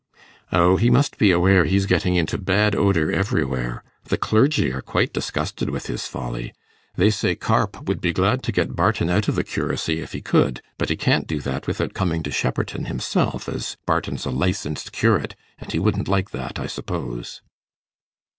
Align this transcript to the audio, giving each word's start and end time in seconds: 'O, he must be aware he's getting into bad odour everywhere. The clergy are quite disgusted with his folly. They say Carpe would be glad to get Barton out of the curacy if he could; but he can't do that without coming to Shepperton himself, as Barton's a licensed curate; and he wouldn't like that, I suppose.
'O, 0.51 0.77
he 0.77 0.89
must 0.89 1.19
be 1.19 1.29
aware 1.29 1.63
he's 1.65 1.85
getting 1.85 2.15
into 2.15 2.39
bad 2.39 2.73
odour 2.75 3.11
everywhere. 3.11 3.83
The 4.05 4.17
clergy 4.17 4.73
are 4.73 4.81
quite 4.81 5.13
disgusted 5.13 5.69
with 5.69 5.85
his 5.85 6.07
folly. 6.07 6.55
They 6.95 7.11
say 7.11 7.35
Carpe 7.35 7.87
would 7.87 8.01
be 8.01 8.11
glad 8.11 8.41
to 8.45 8.51
get 8.51 8.75
Barton 8.75 9.11
out 9.11 9.27
of 9.27 9.35
the 9.35 9.43
curacy 9.43 9.99
if 10.01 10.13
he 10.13 10.19
could; 10.21 10.63
but 10.79 10.89
he 10.89 10.95
can't 10.95 11.27
do 11.27 11.39
that 11.41 11.67
without 11.67 11.93
coming 11.93 12.23
to 12.23 12.31
Shepperton 12.31 12.85
himself, 12.85 13.47
as 13.47 13.77
Barton's 13.85 14.25
a 14.25 14.31
licensed 14.31 14.91
curate; 14.91 15.35
and 15.59 15.71
he 15.71 15.77
wouldn't 15.77 16.07
like 16.07 16.31
that, 16.31 16.57
I 16.57 16.65
suppose. 16.65 17.43